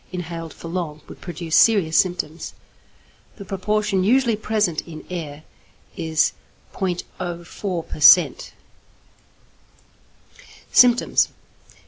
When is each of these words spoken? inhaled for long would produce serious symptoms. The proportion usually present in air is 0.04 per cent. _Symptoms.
inhaled 0.11 0.51
for 0.51 0.67
long 0.67 0.99
would 1.07 1.21
produce 1.21 1.55
serious 1.55 1.95
symptoms. 1.95 2.55
The 3.35 3.45
proportion 3.45 4.03
usually 4.03 4.35
present 4.35 4.81
in 4.87 5.05
air 5.11 5.43
is 5.95 6.33
0.04 6.73 7.87
per 7.87 7.99
cent. 7.99 8.51
_Symptoms. 10.73 11.27